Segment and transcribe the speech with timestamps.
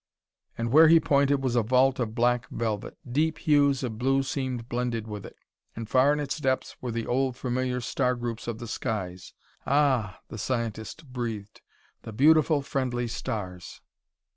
[0.57, 2.97] And where he pointed was a vault of black velvet.
[3.07, 5.35] Deep hues of blue seemed blended with it,
[5.75, 9.35] and far in its depths were the old familiar star groups of the skies.
[9.67, 11.61] "Ah!" the scientist breathed,
[12.01, 13.79] "the beautiful, friendly stars!"